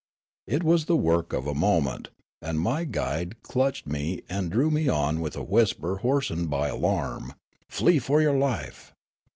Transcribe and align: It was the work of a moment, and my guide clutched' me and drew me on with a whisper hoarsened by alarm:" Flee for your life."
It 0.47 0.63
was 0.63 0.85
the 0.85 0.95
work 0.97 1.31
of 1.31 1.45
a 1.45 1.53
moment, 1.53 2.09
and 2.41 2.59
my 2.59 2.85
guide 2.85 3.39
clutched' 3.43 3.85
me 3.85 4.23
and 4.27 4.49
drew 4.51 4.71
me 4.71 4.89
on 4.89 5.19
with 5.19 5.35
a 5.35 5.43
whisper 5.43 5.97
hoarsened 5.97 6.49
by 6.49 6.69
alarm:" 6.69 7.35
Flee 7.69 7.99
for 7.99 8.19
your 8.19 8.35
life." 8.35 8.95